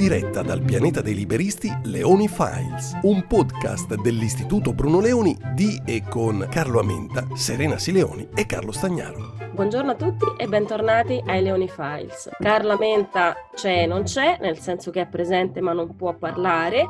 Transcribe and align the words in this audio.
Diretta 0.00 0.40
dal 0.40 0.62
pianeta 0.62 1.02
dei 1.02 1.14
liberisti, 1.14 1.70
Leoni 1.82 2.26
Files, 2.26 2.98
un 3.02 3.26
podcast 3.26 4.00
dell'Istituto 4.00 4.72
Bruno 4.72 4.98
Leoni 4.98 5.36
di 5.52 5.78
e 5.84 6.04
con 6.08 6.46
Carlo 6.50 6.80
Amenta, 6.80 7.26
Serena 7.34 7.76
Sileoni 7.76 8.26
e 8.34 8.46
Carlo 8.46 8.72
Stagnaro. 8.72 9.34
Buongiorno 9.52 9.90
a 9.90 9.94
tutti 9.96 10.24
e 10.38 10.46
bentornati 10.46 11.22
ai 11.26 11.42
Leoni 11.42 11.68
Files. 11.68 12.30
Carla 12.38 12.78
Menta 12.78 13.36
c'è 13.54 13.82
e 13.82 13.86
non 13.86 14.04
c'è, 14.04 14.38
nel 14.40 14.58
senso 14.58 14.90
che 14.90 15.02
è 15.02 15.06
presente 15.06 15.60
ma 15.60 15.74
non 15.74 15.94
può 15.94 16.14
parlare. 16.14 16.88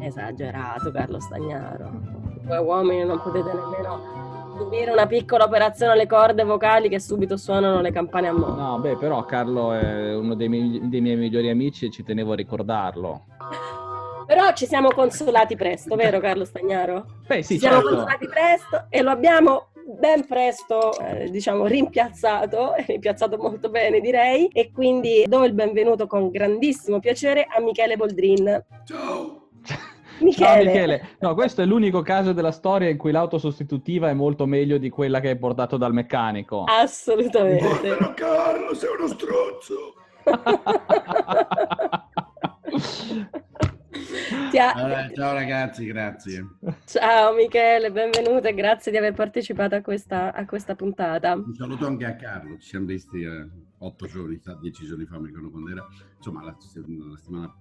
Esagerato 0.00 0.90
Carlo 0.90 1.20
Stagnaro. 1.20 1.90
Voi 2.44 2.64
uomini 2.64 3.04
non 3.04 3.20
potete 3.20 3.52
nemmeno 3.52 4.39
subire 4.60 4.90
una 4.90 5.06
piccola 5.06 5.44
operazione 5.44 5.92
alle 5.92 6.06
corde 6.06 6.44
vocali 6.44 6.90
che 6.90 7.00
subito 7.00 7.38
suonano 7.38 7.80
le 7.80 7.92
campane 7.92 8.28
a 8.28 8.32
moto. 8.32 8.60
No, 8.60 8.78
beh, 8.78 8.96
però 8.96 9.24
Carlo 9.24 9.72
è 9.72 10.14
uno 10.14 10.34
dei 10.34 10.50
miei, 10.50 10.80
dei 10.82 11.00
miei 11.00 11.16
migliori 11.16 11.48
amici 11.48 11.86
e 11.86 11.90
ci 11.90 12.04
tenevo 12.04 12.32
a 12.32 12.36
ricordarlo. 12.36 13.24
Però 14.26 14.52
ci 14.52 14.66
siamo 14.66 14.90
consolati 14.92 15.56
presto, 15.56 15.96
vero 15.96 16.20
Carlo 16.20 16.44
Stagnaro? 16.44 17.06
Beh, 17.26 17.42
sì, 17.42 17.54
ci 17.54 17.60
siamo 17.60 17.76
certo. 17.76 17.88
consolati 17.88 18.28
presto 18.28 18.86
e 18.90 19.00
lo 19.00 19.10
abbiamo 19.10 19.68
ben 19.98 20.26
presto, 20.26 20.96
eh, 21.00 21.30
diciamo, 21.30 21.66
rimpiazzato, 21.66 22.74
rimpiazzato 22.86 23.38
molto 23.38 23.70
bene 23.70 24.00
direi, 24.00 24.46
e 24.52 24.70
quindi 24.70 25.24
do 25.26 25.42
il 25.44 25.54
benvenuto 25.54 26.06
con 26.06 26.30
grandissimo 26.30 27.00
piacere 27.00 27.46
a 27.48 27.60
Michele 27.60 27.96
Boldrin. 27.96 28.64
Ciao! 28.84 29.48
Michele. 30.20 30.64
No, 30.64 30.70
Michele, 30.70 31.08
no, 31.20 31.34
questo 31.34 31.62
è 31.62 31.64
l'unico 31.64 32.02
caso 32.02 32.32
della 32.32 32.52
storia 32.52 32.88
in 32.88 32.96
cui 32.96 33.12
l'auto 33.12 33.38
sostitutiva 33.38 34.08
è 34.08 34.14
molto 34.14 34.46
meglio 34.46 34.78
di 34.78 34.88
quella 34.90 35.20
che 35.20 35.28
hai 35.30 35.38
portato 35.38 35.76
dal 35.76 35.92
meccanico. 35.92 36.64
Assolutamente. 36.64 37.64
Povero 37.66 38.12
Carlo, 38.14 38.74
sei 38.74 38.90
uno 38.96 39.06
stronzo! 39.08 39.94
Ha- 44.52 44.72
Allora, 44.72 45.10
ciao 45.14 45.32
ragazzi, 45.32 45.86
grazie. 45.86 46.46
Ciao 46.84 47.32
Michele, 47.34 47.90
benvenuto 47.90 48.48
e 48.48 48.54
grazie 48.54 48.90
di 48.90 48.98
aver 48.98 49.12
partecipato 49.14 49.74
a 49.76 49.80
questa, 49.80 50.32
a 50.32 50.44
questa 50.44 50.74
puntata. 50.74 51.34
Un 51.34 51.54
saluto 51.54 51.86
anche 51.86 52.04
a 52.04 52.16
Carlo, 52.16 52.56
ci 52.58 52.68
siamo 52.68 52.86
visti 52.86 53.22
eh, 53.22 53.48
otto 53.78 54.06
giorni 54.06 54.36
fa, 54.38 54.56
dieci 54.60 54.84
giorni 54.84 55.04
fa, 55.06 55.18
mi 55.18 55.28
ricordo 55.28 55.50
quando 55.50 55.70
era, 55.70 55.86
insomma 56.16 56.42
la, 56.42 56.50
la 56.50 57.16
settimana 57.16 57.54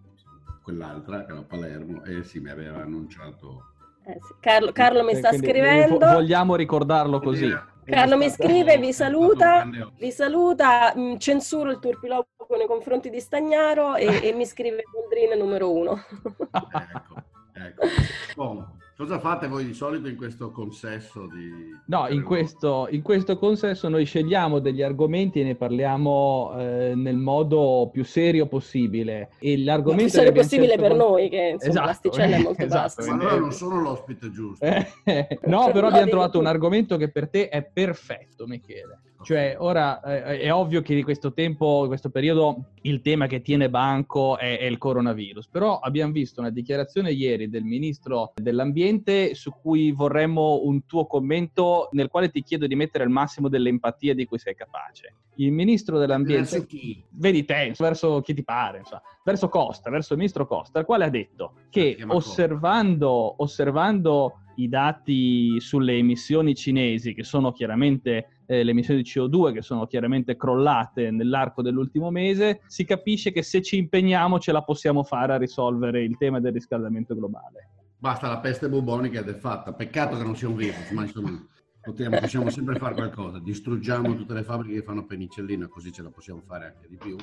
quell'altra, 0.64 1.26
che 1.26 1.32
era 1.32 1.40
a 1.40 1.44
Palermo, 1.44 2.04
e 2.04 2.24
sì, 2.24 2.40
mi 2.40 2.50
aveva 2.50 2.82
annunciato... 2.82 3.64
Eh 4.06 4.18
sì, 4.22 4.34
Carlo, 4.40 4.72
Carlo 4.72 5.04
mi 5.04 5.12
Eh, 5.12 5.16
sta 5.18 5.30
quindi 5.30 5.48
scrivendo. 5.48 5.98
vo- 6.00 6.14
Vogliamo 6.14 6.56
ricordarlo 6.56 7.20
così. 7.20 7.54
Carlo 7.86 8.18
mi 8.18 8.30
scrive, 8.30 8.78
vi 8.78 8.94
saluta, 8.94 9.68
vi 9.98 10.12
saluta, 10.12 10.94
mh, 10.96 11.18
censuro 11.18 11.72
il 11.72 11.80
turpiloquio 11.80 12.58
nei 12.58 12.68
confronti 12.68 13.10
di 13.10 13.20
Stagnaro 13.20 13.96
e, 13.96 14.28
e 14.28 14.34
mi 14.34 14.46
scrive 14.46 14.84
Boldrin 14.92 15.38
numero 15.38 15.72
uno. 15.72 16.00
Ecco, 16.52 17.24
ecco. 17.54 17.88
Bon, 18.36 18.66
cosa 19.00 19.18
fate 19.18 19.48
voi 19.48 19.64
di 19.64 19.74
solito 19.74 20.10
in 20.10 20.18
questo 20.18 20.52
consesso 20.52 21.26
di... 21.28 21.74
No, 21.86 22.10
in 22.10 22.22
questo, 22.22 22.86
in 22.92 23.02
questo 23.02 23.38
consesso 23.38 23.88
noi 23.88 24.04
scegliamo 24.04 24.60
degli 24.60 24.82
argomenti 24.82 25.40
e 25.40 25.46
ne 25.46 25.56
parliamo 25.56 26.52
eh, 26.58 26.94
nel 26.96 27.16
modo 27.16 27.90
più 27.94 28.04
serio 28.04 28.48
possibile. 28.48 29.30
E 29.40 29.58
l'argomento 29.64 30.04
Più 30.04 30.12
serio 30.12 30.34
possibile 30.34 30.76
per 30.76 30.90
con- 30.90 30.98
noi, 30.98 31.30
che 31.30 31.52
insomma 31.54 31.70
Esatto, 31.70 31.86
l'asticella 31.86 32.36
è 32.36 32.42
molto 32.42 32.62
esatto, 32.66 32.96
bassa. 32.96 33.16
Ma 33.16 33.22
allora 33.22 33.40
non 33.40 33.54
sono 33.54 33.80
l'ospite 33.80 34.32
giusto. 34.32 34.66
No, 35.48 35.72
però 35.72 35.88
abbiamo 35.88 36.10
trovato 36.10 36.38
un 36.38 36.48
argomento 36.48 36.98
che 36.98 37.10
per 37.10 37.30
te 37.30 37.48
è 37.48 37.64
perfetto, 37.64 38.48
Michele. 38.48 39.00
Cioè, 39.22 39.56
ora 39.60 40.02
eh, 40.02 40.40
è 40.40 40.54
ovvio 40.54 40.82
che 40.82 40.96
di 40.96 41.04
questo 41.04 41.34
tempo, 41.34 41.82
di 41.82 41.88
questo 41.88 42.10
periodo, 42.10 42.72
il 42.84 43.02
tema 43.02 43.28
che 43.28 43.42
tiene 43.42 43.70
banco 43.70 44.38
è, 44.38 44.58
è 44.58 44.64
il 44.64 44.78
coronavirus. 44.78 45.48
Però 45.50 45.80
abbiamo 45.80 46.12
visto 46.12 46.40
una 46.40 46.50
dichiarazione 46.50 47.12
ieri 47.12 47.50
del 47.50 47.64
ministro 47.64 48.34
dell'ambiente 48.36 49.36
su 49.36 49.52
cui 49.52 49.92
vorremmo 49.92 50.62
un 50.64 50.86
tuo 50.86 51.06
commento, 51.06 51.90
nel 51.92 52.08
quale 52.08 52.30
ti 52.30 52.44
chiedo 52.44 52.66
di 52.66 52.76
mettere 52.76 53.04
il 53.04 53.10
massimo 53.10 53.50
dell'empatia 53.50 54.14
di 54.14 54.26
cui 54.26 54.40
sei 54.40 54.56
capace. 54.56 55.14
Il 55.40 55.54
ministro 55.54 55.98
dell'ambiente 55.98 56.52
Verso 56.52 56.66
chi? 56.66 57.02
vedi 57.12 57.46
te, 57.46 57.74
verso 57.78 58.20
chi 58.20 58.34
ti 58.34 58.44
pare, 58.44 58.80
insomma, 58.80 59.02
verso 59.24 59.48
Costa, 59.48 59.90
verso 59.90 60.12
il 60.14 60.20
ministro 60.20 60.46
Costa, 60.46 60.80
il 60.80 60.86
quale 60.86 61.06
ha 61.06 61.10
detto 61.10 61.54
che 61.70 61.96
Costa. 61.96 62.14
osservando, 62.14 63.42
osservando 63.42 64.42
i 64.56 64.68
dati 64.68 65.58
sulle 65.62 65.96
emissioni 65.96 66.54
cinesi, 66.56 67.14
che 67.14 67.24
sono 67.24 67.54
chiaramente 67.54 68.42
eh, 68.46 68.64
le 68.64 68.72
emissioni 68.72 69.02
di 69.02 69.10
CO2, 69.10 69.54
che 69.54 69.62
sono 69.62 69.88
chiaramente 69.88 70.36
crollate 70.36 71.12
nell'arco 71.12 71.62
dell'ultimo 71.62 72.12
mese, 72.12 72.62
si 72.68 72.84
capisce 72.84 73.32
che 73.32 73.42
se 73.42 73.62
ci 73.62 73.78
impegniamo 73.78 74.40
ce 74.40 74.52
la 74.52 74.64
possiamo 74.64 75.04
fare 75.04 75.34
a 75.34 75.38
risolvere 75.38 76.04
il 76.04 76.18
tema 76.18 76.42
del 76.42 76.52
riscaldamento 76.52 77.16
globale. 77.16 77.70
Basta 77.98 78.28
la 78.28 78.40
peste 78.40 78.68
bubonica 78.68 79.20
ed 79.20 79.30
è 79.30 79.34
fatta. 79.34 79.74
Peccato 79.74 80.18
che 80.18 80.24
non 80.24 80.36
sia 80.36 80.50
un 80.50 80.56
virus, 80.56 80.90
ma 80.92 81.04
insomma 81.04 81.48
potremmo- 81.82 82.20
possiamo 82.20 82.50
sempre 82.50 82.78
fare 82.78 82.94
qualcosa. 82.96 83.40
Distruggiamo 83.40 84.16
tutte 84.16 84.34
le 84.34 84.44
fabbriche 84.44 84.76
che 84.76 84.84
fanno 84.84 85.06
penicillina, 85.06 85.68
così 85.68 85.92
ce 85.92 86.02
la 86.04 86.10
possiamo 86.10 86.42
fare 86.46 86.66
anche 86.66 86.88
di 86.88 86.98
più. 86.98 87.16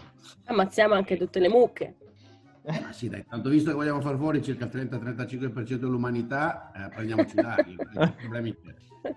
Ammazziamo 0.44 0.94
anche 0.94 1.16
tutte 1.16 1.38
le 1.40 1.48
mucche. 1.48 1.94
Ma 2.66 2.92
sì, 2.92 3.08
dai, 3.08 3.24
tanto 3.24 3.48
visto 3.48 3.70
che 3.70 3.76
vogliamo 3.76 4.00
far 4.00 4.16
fuori 4.16 4.42
circa 4.42 4.64
il 4.64 4.70
30-35% 4.72 5.74
dell'umanità, 5.76 6.72
eh, 6.72 6.88
prendiamoci 6.88 7.36
larghi, 7.40 7.72
i 7.72 8.12
problemi. 8.16 8.56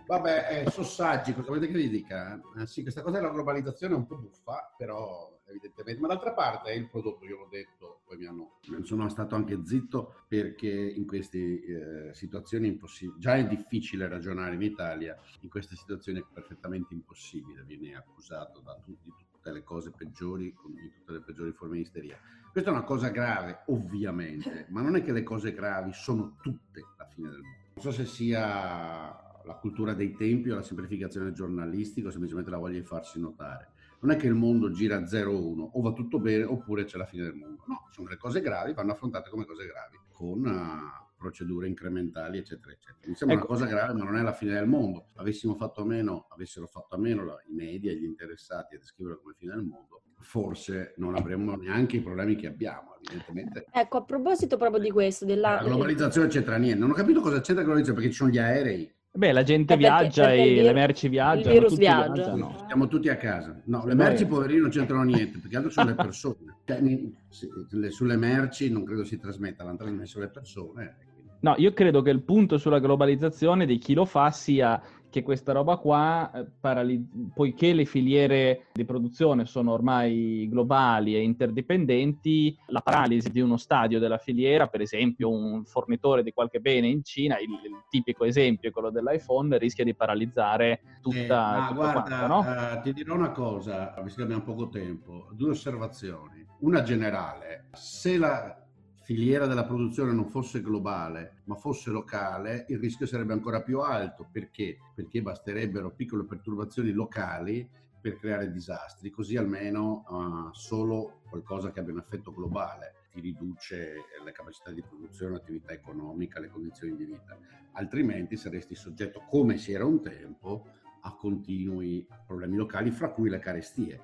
Vabbè, 0.06 0.66
eh, 0.66 0.70
sossaggi, 0.70 1.34
cosa 1.34 1.48
volete 1.48 1.66
che 1.66 1.74
vi 1.74 1.90
dica? 1.90 2.40
Eh, 2.58 2.68
sì, 2.68 2.84
questa 2.84 3.02
cosa 3.02 3.18
della 3.18 3.32
globalizzazione 3.32 3.96
è 3.96 3.98
un 3.98 4.06
po' 4.06 4.18
buffa, 4.18 4.76
però 4.78 5.42
evidentemente, 5.48 6.00
ma 6.00 6.08
d'altra 6.08 6.34
parte 6.34 6.70
è 6.70 6.76
il 6.76 6.90
prodotto, 6.90 7.26
io 7.26 7.38
l'ho 7.38 7.48
detto, 7.50 8.02
poi 8.06 8.18
mi 8.18 8.28
hanno, 8.28 8.60
sono 8.84 9.10
stato 9.10 9.34
anche 9.34 9.62
zitto 9.66 10.26
perché 10.28 10.70
in 10.70 11.08
queste 11.08 12.12
situazioni 12.14 12.68
impossibili, 12.68 13.20
già 13.20 13.36
è 13.36 13.48
difficile 13.48 14.08
ragionare 14.08 14.54
in 14.54 14.62
Italia, 14.62 15.18
in 15.42 15.50
queste 15.50 15.76
situazioni 15.76 16.20
è 16.20 16.26
perfettamente 16.32 16.94
impossibile, 16.94 17.64
viene 17.64 17.96
accusato 17.96 18.60
da 18.60 18.76
tutti, 18.76 19.12
tutte 19.50 19.52
le 19.52 19.64
cose 19.64 19.92
peggiori, 19.92 20.54
di 20.68 20.92
tutte 20.92 21.12
le 21.12 21.20
peggiori 21.22 21.52
forme 21.52 21.76
di 21.76 21.82
isteria. 21.82 22.18
Questa 22.52 22.70
è 22.70 22.74
una 22.74 22.84
cosa 22.84 23.10
grave, 23.10 23.64
ovviamente, 23.68 24.68
ma 24.70 24.82
non 24.82 24.96
è 24.96 25.04
che 25.04 25.12
le 25.12 25.24
cose 25.24 25.54
gravi 25.54 25.92
sono 25.94 26.38
tutte 26.42 26.86
la 26.98 27.06
fine 27.06 27.30
del 27.30 27.42
mondo. 27.42 27.58
Non 27.76 27.84
so 27.84 27.92
se 27.92 28.06
sia 28.06 29.28
la 29.44 29.54
cultura 29.60 29.94
dei 29.94 30.16
tempi 30.16 30.50
o 30.50 30.56
la 30.56 30.62
semplificazione 30.62 31.32
giornalistica 31.32 32.08
o 32.08 32.12
semplicemente 32.12 32.52
la 32.52 32.58
voglia 32.58 32.80
di 32.80 32.86
farsi 32.86 33.20
notare. 33.20 33.72
Non 34.02 34.12
è 34.12 34.16
che 34.16 34.28
il 34.28 34.36
mondo 34.36 34.72
gira 34.72 34.98
a 34.98 35.02
0-1, 35.02 35.70
o 35.74 35.82
va 35.82 35.92
tutto 35.92 36.20
bene 36.20 36.44
oppure 36.44 36.86
c'è 36.86 36.98
la 36.98 37.06
fine 37.06 37.24
del 37.24 37.34
mondo. 37.34 37.64
No, 37.68 37.88
sono 37.92 38.08
delle 38.08 38.20
cose 38.20 38.42
gravi, 38.42 38.74
vanno 38.74 38.92
affrontate 38.92 39.30
come 39.30 39.46
cose 39.46 39.66
gravi, 39.66 40.00
con 40.12 40.46
eh, 40.46 41.08
procedure 41.24 41.68
incrementali, 41.68 42.38
eccetera, 42.40 42.72
eccetera. 42.72 43.08
Mi 43.08 43.14
sembra 43.16 43.38
Ecco. 43.38 43.46
una 43.52 43.56
cosa 43.60 43.70
grave, 43.70 43.94
ma 43.94 44.06
non 44.06 44.18
è 44.18 44.22
la 44.24 44.32
fine 44.34 44.54
del 44.54 44.66
mondo. 44.68 45.10
Avessimo 45.18 45.56
fatto 45.56 45.82
a 45.82 45.86
meno, 45.86 46.28
avessero 46.30 46.66
fatto 46.66 46.96
a 46.96 46.98
meno 46.98 47.26
la- 47.26 47.40
i 47.48 47.54
media, 47.54 47.92
gli 47.92 48.06
interessati 48.06 48.76
a 48.76 48.80
descriverlo 48.80 49.20
come 49.22 49.34
fine 49.38 49.54
del 49.54 49.64
mondo, 49.64 50.02
forse 50.22 50.94
non 50.98 51.16
avremmo 51.16 51.56
neanche 51.56 51.98
i 51.98 52.02
problemi 52.02 52.36
che 52.36 52.48
abbiamo, 52.48 52.96
evidentemente. 53.02 53.66
Ecco, 53.72 53.98
a 53.98 54.04
proposito 54.04 54.58
proprio 54.58 54.82
di 54.82 54.90
questo, 54.92 55.26
della... 55.26 55.56
La 55.62 55.64
globalizzazione 55.64 56.28
c'entra 56.30 56.58
niente. 56.58 56.80
Non 56.80 56.92
ho 56.92 56.94
capito 56.94 57.20
cosa 57.22 57.36
c'entra 57.36 57.56
la 57.56 57.64
globalizzazione, 57.64 58.00
perché 58.00 58.12
ci 58.12 58.18
sono 58.18 58.32
gli 58.32 58.38
aerei. 58.40 58.94
Beh, 59.12 59.32
la 59.32 59.42
gente 59.44 59.74
Eh, 59.74 59.78
perché- 59.78 59.92
viaggia 60.00 60.26
perché 60.28 60.42
e 60.44 60.54
vir- 60.54 60.64
le 60.64 60.74
merci 60.74 61.08
viaggiano. 61.10 61.42
il 61.42 61.52
virus 61.52 61.70
tutti 61.72 61.80
viaggia. 61.82 62.12
viaggiano. 62.14 62.58
Stiamo 62.64 62.88
tutti 62.88 63.10
a 63.10 63.18
casa. 63.18 63.62
No, 63.66 63.86
le 63.86 63.96
merci, 63.96 64.26
poverini, 64.28 64.60
non 64.60 64.70
c'entrano 64.70 65.04
niente, 65.04 65.40
perché 65.40 65.56
altro 65.58 65.72
sono 65.72 65.90
le 65.90 65.96
persone. 65.96 66.58
Cioè, 66.64 67.90
sulle 67.90 68.18
merci 68.18 68.70
non 68.72 68.84
credo 68.84 69.04
si 69.04 69.18
trasmetta, 69.18 69.64
l'hanno 69.64 69.78
trasmesso 69.78 70.20
le 70.20 70.30
persone. 70.30 70.98
No, 71.42 71.56
io 71.58 71.72
credo 71.74 72.02
che 72.02 72.10
il 72.10 72.24
punto 72.24 72.58
sulla 72.58 72.80
globalizzazione 72.80 73.66
di 73.66 73.78
chi 73.78 73.94
lo 73.94 74.06
fa 74.06 74.30
sia 74.30 74.82
che 75.10 75.24
questa 75.24 75.54
roba 75.54 75.78
qua, 75.78 76.30
eh, 76.32 76.46
parali- 76.60 77.04
poiché 77.34 77.74
le 77.74 77.86
filiere 77.86 78.66
di 78.72 78.86
produzione 78.86 79.46
sono 79.46 79.72
ormai 79.72 80.48
globali 80.50 81.16
e 81.16 81.22
interdipendenti, 81.22 82.56
la 82.68 82.82
paralisi 82.82 83.32
di 83.32 83.40
uno 83.40 83.58
stadio 83.58 84.00
della 84.00 84.18
filiera, 84.20 84.68
per 84.68 84.82
esempio 84.82 85.30
un 85.32 85.64
fornitore 85.66 86.22
di 86.24 86.32
qualche 86.32 86.60
bene 86.60 86.88
in 86.88 87.04
Cina, 87.04 87.40
il, 87.40 87.50
il 87.50 87.84
tipico 87.90 88.24
esempio 88.26 88.70
è 88.70 88.72
quello 88.72 88.92
dell'iPhone, 88.92 89.58
rischia 89.58 89.84
di 89.84 89.96
paralizzare 89.96 90.82
tutta, 91.02 91.70
Eh, 91.70 91.74
guarda, 91.74 92.02
quanto, 92.02 92.28
no? 92.28 92.46
eh, 92.46 92.82
ti 92.84 92.94
dirò 92.94 93.16
una 93.16 93.32
cosa, 93.32 93.96
visto 94.04 94.18
che 94.18 94.24
abbiamo 94.24 94.44
poco 94.44 94.70
tempo, 94.70 95.30
due 95.32 95.52
osservazioni. 95.52 96.46
Una 96.60 96.84
generale, 96.84 97.70
se 97.72 98.18
la 98.18 98.64
filiera 99.10 99.48
della 99.48 99.66
produzione 99.66 100.12
non 100.12 100.28
fosse 100.28 100.62
globale, 100.62 101.42
ma 101.46 101.56
fosse 101.56 101.90
locale, 101.90 102.66
il 102.68 102.78
rischio 102.78 103.08
sarebbe 103.08 103.34
ancora 103.34 103.64
più 103.64 103.80
alto. 103.80 104.30
Perché? 104.32 104.78
Perché 104.94 105.24
basterebbero 105.24 105.96
piccole 105.96 106.26
perturbazioni 106.26 106.92
locali 106.92 107.68
per 108.00 108.20
creare 108.20 108.52
disastri, 108.52 109.10
così 109.10 109.36
almeno 109.36 110.06
eh, 110.08 110.50
solo 110.52 111.22
qualcosa 111.28 111.72
che 111.72 111.80
abbia 111.80 111.94
un 111.94 112.02
effetto 112.02 112.32
globale 112.32 112.98
ti 113.12 113.20
riduce 113.20 113.96
le 114.24 114.32
capacità 114.32 114.72
di 114.72 114.84
produzione, 114.84 115.32
l'attività 115.32 115.74
economica, 115.74 116.40
le 116.40 116.50
condizioni 116.50 116.96
di 116.96 117.06
vita. 117.06 117.36
Altrimenti 117.72 118.38
saresti 118.38 118.76
soggetto, 118.76 119.24
come 119.28 119.58
si 119.58 119.72
era 119.72 119.86
un 119.86 120.04
tempo, 120.04 120.68
a 121.02 121.16
continui 121.16 122.06
problemi 122.28 122.58
locali, 122.58 122.92
fra 122.92 123.10
cui 123.10 123.30
le 123.30 123.40
carestie. 123.40 124.02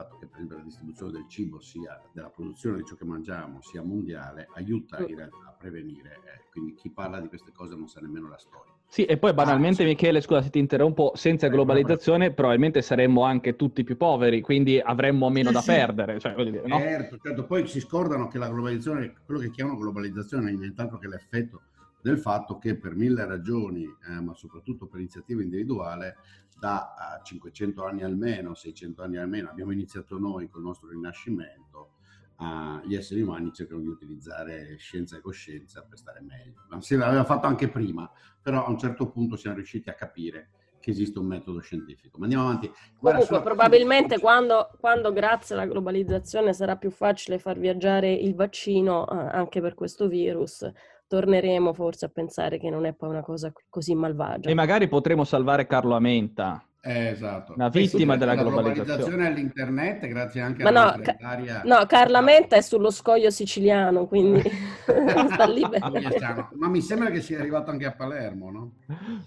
Fatto 0.00 0.16
che 0.16 0.24
per 0.26 0.36
esempio 0.36 0.56
la 0.56 0.62
distribuzione 0.62 1.12
del 1.12 1.28
cibo 1.28 1.60
sia 1.60 2.00
della 2.14 2.30
produzione 2.30 2.78
di 2.78 2.84
ciò 2.86 2.94
che 2.94 3.04
mangiamo 3.04 3.60
sia 3.60 3.82
mondiale 3.82 4.48
aiuta 4.54 4.98
in 5.06 5.14
realtà 5.14 5.36
a 5.48 5.54
prevenire. 5.58 6.20
eh, 6.24 6.48
quindi 6.50 6.74
chi 6.74 6.88
parla 6.90 7.20
di 7.20 7.28
queste 7.28 7.52
cose 7.52 7.74
non 7.76 7.86
sa 7.86 8.00
nemmeno 8.00 8.26
la 8.30 8.38
storia. 8.38 8.72
Sì, 8.88 9.04
e 9.04 9.18
poi 9.18 9.34
banalmente, 9.34 9.82
Ah, 9.82 9.84
sì. 9.84 9.90
Michele, 9.90 10.22
scusa 10.22 10.40
se 10.40 10.48
ti 10.48 10.58
interrompo, 10.58 11.12
senza 11.16 11.46
Eh, 11.46 11.50
globalizzazione 11.50 12.32
probabilmente 12.32 12.80
saremmo 12.80 13.24
anche 13.24 13.56
tutti 13.56 13.84
più 13.84 13.98
poveri, 13.98 14.40
quindi 14.40 14.80
avremmo 14.80 15.28
meno 15.28 15.48
Sì, 15.48 15.54
da 15.54 15.60
sì. 15.60 15.66
perdere. 15.66 16.18
Cioè, 16.18 16.34
dire, 16.44 16.66
no? 16.66 16.78
Certo, 16.78 17.18
certo, 17.18 17.44
poi 17.44 17.66
si 17.68 17.78
scordano 17.80 18.26
che 18.28 18.38
la 18.38 18.48
globalizzazione, 18.48 19.12
quello 19.26 19.40
che 19.40 19.50
chiamano 19.50 19.76
globalizzazione 19.78 20.50
è 20.50 20.54
nient'altro 20.54 20.96
che 20.98 21.08
l'effetto 21.08 21.60
del 22.02 22.18
fatto 22.18 22.58
che 22.58 22.76
per 22.76 22.94
mille 22.94 23.24
ragioni, 23.26 23.84
eh, 23.84 24.20
ma 24.20 24.34
soprattutto 24.34 24.86
per 24.86 25.00
iniziativa 25.00 25.42
individuale, 25.42 26.16
da 26.58 27.18
eh, 27.18 27.24
500 27.24 27.84
anni 27.84 28.02
almeno, 28.02 28.54
600 28.54 29.02
anni 29.02 29.16
almeno, 29.16 29.48
abbiamo 29.48 29.72
iniziato 29.72 30.18
noi 30.18 30.48
col 30.48 30.62
nostro 30.62 30.88
rinascimento, 30.88 31.94
eh, 32.38 32.86
gli 32.86 32.94
esseri 32.94 33.22
umani 33.22 33.52
cercano 33.52 33.80
di 33.80 33.88
utilizzare 33.88 34.76
scienza 34.78 35.16
e 35.16 35.20
coscienza 35.20 35.82
per 35.82 35.98
stare 35.98 36.20
meglio. 36.20 36.80
Se 36.80 36.96
l'aveva 36.96 37.24
fatto 37.24 37.46
anche 37.46 37.68
prima, 37.68 38.10
però 38.40 38.64
a 38.64 38.70
un 38.70 38.78
certo 38.78 39.10
punto 39.10 39.36
siamo 39.36 39.56
riusciti 39.56 39.88
a 39.88 39.94
capire 39.94 40.50
che 40.80 40.90
esiste 40.90 41.18
un 41.18 41.26
metodo 41.26 41.60
scientifico. 41.60 42.18
Ma 42.18 42.24
andiamo 42.24 42.46
avanti. 42.46 42.72
Guarda, 42.98 43.24
Comunque, 43.24 43.52
probabilmente 43.52 44.18
quando, 44.18 44.70
quando 44.80 45.12
grazie 45.12 45.54
alla 45.54 45.66
globalizzazione 45.66 46.54
sarà 46.54 46.76
più 46.76 46.90
facile 46.90 47.38
far 47.38 47.58
viaggiare 47.58 48.12
il 48.12 48.34
vaccino 48.34 49.06
eh, 49.06 49.14
anche 49.14 49.60
per 49.60 49.74
questo 49.74 50.08
virus, 50.08 50.68
torneremo 51.10 51.72
forse 51.72 52.04
a 52.04 52.08
pensare 52.08 52.56
che 52.56 52.70
non 52.70 52.86
è 52.86 52.92
poi 52.92 53.08
una 53.08 53.22
cosa 53.22 53.52
così 53.68 53.96
malvagia. 53.96 54.48
E 54.48 54.54
magari 54.54 54.86
potremo 54.86 55.24
salvare 55.24 55.66
Carlo 55.66 55.96
Amenta. 55.96 56.64
Eh, 56.82 57.08
esatto. 57.08 57.52
Una 57.54 57.68
vittima 57.68 58.16
della 58.16 58.34
globalizzazione. 58.34 59.26
all'internet, 59.26 60.06
grazie 60.06 60.40
anche 60.40 60.62
Ma 60.62 60.70
alla 60.70 60.94
no, 60.96 61.02
ca- 61.02 61.62
No, 61.64 61.84
Carla 61.86 62.22
Menta 62.22 62.56
è 62.56 62.62
sullo 62.62 62.90
scoglio 62.90 63.28
siciliano, 63.30 64.06
quindi 64.06 64.40
sta 65.30 65.44
lì 65.44 65.62
Ah. 65.62 66.48
Ma 66.54 66.68
mi 66.68 66.80
sembra 66.80 67.10
che 67.10 67.20
sia 67.20 67.38
arrivato 67.38 67.70
anche 67.70 67.84
a 67.84 67.92
Palermo, 67.92 68.50
no? 68.50 68.70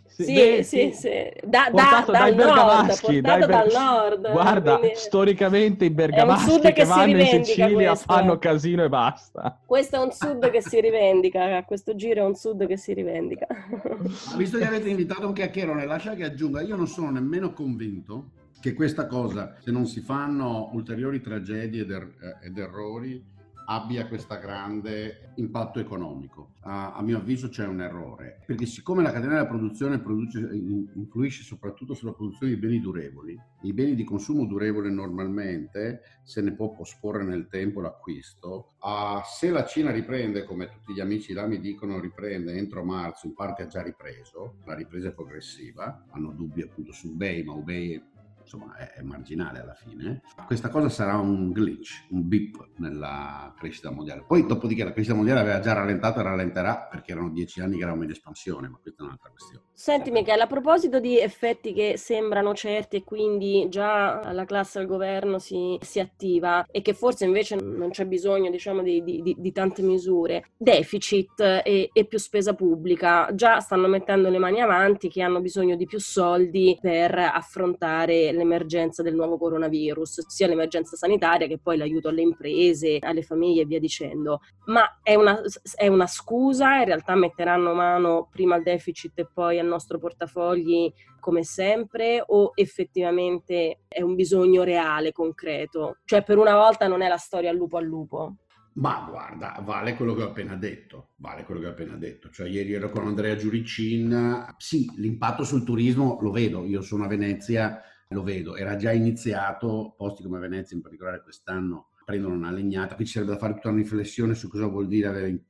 Sì, 0.08 0.34
beh, 0.34 0.64
sì, 0.64 0.92
sì. 0.94 1.10
Da, 1.44 1.70
da- 1.72 2.04
dal 2.08 2.34
nord, 2.36 3.22
dai 3.22 3.22
ber- 3.22 3.46
dal 3.46 3.70
nord. 3.72 4.32
Guarda, 4.32 4.78
quindi- 4.78 4.96
storicamente 4.98 5.86
i 5.86 5.90
bergamaschi 5.92 6.60
che 6.60 6.74
che 6.74 6.86
si 6.86 6.90
vanno 6.90 7.18
in 7.20 7.46
Sicilia 7.46 7.88
questo. 7.90 8.14
fanno 8.14 8.40
casino 8.40 8.84
e 8.84 8.90
basta. 8.90 9.60
Questo 9.64 9.96
è 9.98 10.00
un 10.00 10.12
sud 10.12 10.50
che 10.50 10.62
si 10.62 10.80
rivendica, 10.82 11.56
a 11.58 11.64
questo 11.66 11.94
giro 11.96 12.24
è 12.24 12.26
un 12.26 12.36
sud 12.36 12.66
che 12.66 12.78
si 12.78 12.94
rivendica. 12.94 13.46
Ma 13.50 14.38
visto 14.38 14.58
che 14.58 14.66
avete 14.66 14.90
invitato 14.90 15.28
un 15.28 15.34
chiacchierone, 15.34 15.86
lascia 15.86 16.16
che 16.16 16.24
aggiunga, 16.24 16.62
io 16.62 16.76
non 16.76 16.88
sono 16.88 17.12
nemmeno 17.12 17.43
convinto 17.52 18.32
che 18.62 18.74
questa 18.74 19.08
cosa, 19.08 19.58
se 19.60 19.72
non 19.72 19.86
si 19.88 20.00
fanno 20.00 20.70
ulteriori 20.72 21.20
tragedie 21.20 21.82
ed, 21.82 21.92
er- 21.92 22.38
eh, 22.42 22.46
ed 22.48 22.58
errori, 22.58 23.22
abbia 23.66 24.08
questo 24.08 24.38
grande 24.40 25.32
impatto 25.36 25.80
economico. 25.80 26.56
A, 26.62 26.94
a 26.94 27.02
mio 27.02 27.18
avviso 27.18 27.50
c'è 27.50 27.66
un 27.66 27.82
errore, 27.82 28.42
perché 28.46 28.66
siccome 28.66 29.04
la 29.04 29.12
catena 29.12 29.34
della 29.34 29.48
produzione 29.48 30.00
produce- 30.00 30.40
in- 30.40 30.92
influisce 30.96 31.44
soprattutto 31.44 31.94
sulla 31.94 32.14
produzione 32.14 32.54
di 32.54 32.60
beni 32.60 32.80
durevoli, 32.80 33.40
i 33.64 33.74
beni 33.74 33.96
di 33.96 34.04
consumo 34.04 34.46
durevole 34.46 34.90
normalmente 34.90 36.02
se 36.24 36.42
ne 36.42 36.54
può 36.54 36.74
posporre 36.74 37.24
nel 37.24 37.48
tempo 37.48 37.82
l'acquisto. 37.82 38.74
Ah, 38.80 39.22
se 39.26 39.50
la 39.50 39.66
Cina 39.66 39.92
riprende, 39.92 40.44
come 40.44 40.70
tutti 40.70 40.94
gli 40.94 41.00
amici 41.00 41.34
là 41.34 41.48
mi 41.48 41.60
dicono, 41.60 42.00
riprende 42.00 42.54
entro 42.54 42.84
marzo, 42.84 43.28
in 43.28 43.34
parte 43.34 43.64
ha 43.64 43.68
già 43.68 43.82
ripreso, 43.82 44.58
la 44.66 44.76
ripresa 44.76 45.10
è 45.10 45.14
progressiva, 45.14 46.06
hanno 46.12 46.32
dubbi 46.32 46.62
appunto 46.62 46.92
su 46.92 47.08
eBay, 47.08 47.44
ma 47.44 47.56
eBay 47.56 48.02
insomma 48.44 48.76
è, 48.76 48.94
è 48.94 49.02
marginale 49.02 49.60
alla 49.60 49.74
fine. 49.74 50.22
Questa 50.46 50.70
cosa 50.70 50.90
sarà 50.90 51.18
un 51.18 51.52
glitch, 51.52 52.08
un 52.12 52.28
beep 52.28 52.70
nella 52.78 53.54
crescita 53.58 53.92
mondiale. 53.92 54.24
Poi 54.28 54.46
dopodiché 54.46 54.84
la 54.84 54.92
crescita 54.92 55.16
mondiale 55.16 55.40
aveva 55.40 55.60
già 55.60 55.74
rallentato 55.74 56.20
e 56.20 56.24
rallenterà 56.24 56.88
perché 56.90 57.12
erano 57.12 57.30
dieci 57.30 57.62
anni 57.62 57.78
che 57.78 57.84
eravamo 57.84 58.04
in 58.04 58.12
espansione, 58.12 58.68
ma 58.68 58.78
questa 58.82 59.04
è 59.04 59.06
un'altra 59.06 59.30
questione. 59.30 59.64
Senti 59.74 60.12
Michele, 60.12 60.44
a 60.44 60.48
proposito 60.48 61.00
di 61.00 61.20
effetti 61.20 61.74
che 61.74 61.98
sembrano 61.98 62.54
certi 62.54 62.98
e 62.98 63.04
quindi 63.04 63.68
già 63.70 64.32
la 64.32 64.46
classe 64.46 64.80
al 64.80 64.86
governo 64.86 65.40
si, 65.40 65.78
si 65.82 66.00
attiva 66.00 66.66
e 66.70 66.82
che 66.82 66.94
forse 66.94 67.26
invece 67.26 67.56
non 67.56 67.90
c'è 67.90 68.06
bisogno 68.06 68.50
diciamo 68.50 68.82
di, 68.82 69.04
di- 69.04 69.22
di- 69.22 69.36
di 69.38 69.52
tante 69.52 69.82
misure, 69.82 70.52
deficit 70.58 71.40
e, 71.64 71.90
e 71.92 72.06
più 72.06 72.18
spesa 72.18 72.54
pubblica, 72.54 73.30
già 73.34 73.60
stanno 73.60 73.88
mettendo 73.88 74.30
le 74.30 74.38
mani 74.38 74.62
avanti 74.62 75.10
che 75.10 75.22
hanno 75.22 75.42
bisogno 75.42 75.76
di 75.76 75.86
più 75.86 76.00
soldi 76.00 76.78
per 76.82 77.18
affrontare 77.18 78.32
l'emergenza 78.34 79.04
del 79.04 79.16
nuovo 79.16 79.38
coronavirus, 79.38 80.28
sia 80.28 80.48
l'emergenza 80.48 80.96
sanitaria 80.96 81.48
che 81.48 81.60
poi 81.60 81.78
l'aiuto 81.78 82.10
alle 82.10 82.22
imprese, 82.22 82.98
alle 83.00 83.22
famiglie 83.22 83.62
e 83.62 83.66
via 83.66 83.80
dicendo. 83.80 84.42
Ma 84.66 85.00
è 85.02 85.16
una, 85.16 85.40
è 85.76 85.88
una 85.88 86.08
scusa? 86.08 86.78
In 86.80 86.86
realtà 86.86 87.16
metteranno 87.16 87.74
mano 87.74 88.30
prima 88.32 88.56
al 88.56 88.64
deficit 88.64 89.18
e 89.20 89.28
poi 89.32 89.60
al 89.60 89.68
nostro 89.68 90.00
portafogli 90.00 90.92
come 91.20 91.44
sempre 91.44 92.22
o 92.26 92.52
effettivamente 92.54 93.84
è 93.88 94.02
un 94.02 94.16
bisogno 94.16 94.64
reale, 94.64 95.14
concreto? 95.14 95.98
Cioè 96.04 96.24
per 96.24 96.38
una 96.38 96.56
volta 96.56 96.88
non 96.88 97.02
è 97.02 97.08
la 97.08 97.18
storia 97.18 97.50
al 97.50 97.56
lupo 97.56 97.78
al 97.78 97.86
lupo. 97.86 98.36
Ma 98.76 99.06
guarda, 99.08 99.62
vale 99.64 99.94
quello 99.94 100.16
che 100.16 100.24
ho 100.24 100.28
appena 100.28 100.56
detto, 100.56 101.10
vale 101.18 101.44
quello 101.44 101.60
che 101.60 101.68
ho 101.68 101.72
appena 101.72 101.96
detto. 101.96 102.30
Cioè 102.32 102.48
ieri 102.48 102.74
ero 102.74 102.90
con 102.90 103.06
Andrea 103.06 103.36
Giuricin, 103.36 104.56
sì, 104.58 104.92
l'impatto 104.98 105.44
sul 105.44 105.64
turismo 105.64 106.18
lo 106.22 106.32
vedo, 106.32 106.66
io 106.66 106.82
sono 106.82 107.04
a 107.04 107.08
Venezia, 107.08 107.80
lo 108.10 108.24
vedo, 108.24 108.56
era 108.56 108.76
già 108.76 108.92
iniziato, 108.92 109.94
posti 109.98 110.24
come 110.24 110.40
Venezia 110.40 110.76
in 110.76 110.82
particolare 110.82 111.22
quest'anno 111.22 111.90
prendono 112.06 112.36
una 112.36 112.52
legnata, 112.52 112.96
qui 112.96 113.06
ci 113.06 113.14
sarebbe 113.14 113.32
da 113.32 113.38
fare 113.38 113.54
tutta 113.54 113.70
una 113.70 113.78
riflessione 113.78 114.36
su 114.36 114.50
cosa 114.50 114.68
vuol 114.68 114.88
dire 114.88 115.08
avere 115.08 115.44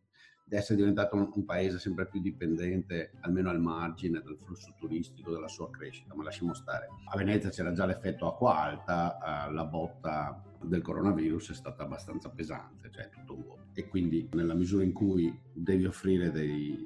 essere 0.50 0.78
diventato 0.78 1.16
un, 1.16 1.30
un 1.34 1.46
paese 1.46 1.80
sempre 1.80 2.08
più 2.08 2.22
dipendente, 2.22 3.14
almeno 3.22 3.50
al 3.50 3.60
margine 3.60 4.22
del 4.22 4.38
flusso 4.38 4.74
turistico, 4.78 5.32
della 5.32 5.48
sua 5.48 5.70
crescita, 5.70 6.14
ma 6.16 6.24
lasciamo 6.24 6.54
stare. 6.54 6.88
A 7.06 7.18
Venezia 7.18 7.50
c'era 7.50 7.72
già 7.72 7.86
l'effetto 7.86 8.28
acqua 8.28 8.58
alta, 8.58 9.48
eh, 9.48 9.52
la 9.52 9.66
botta 9.66 10.44
del 10.62 10.82
coronavirus 10.82 11.52
è 11.52 11.56
stata 11.56 11.84
abbastanza 11.84 12.30
pesante, 12.30 12.90
cioè 12.92 13.10
tutto 13.10 13.36
vuoto. 13.36 13.63
E 13.74 13.88
quindi 13.88 14.30
nella 14.34 14.54
misura 14.54 14.84
in 14.84 14.94
cui 14.94 15.36
devi 15.52 15.86
offrire 15.86 16.32
dei, 16.32 16.78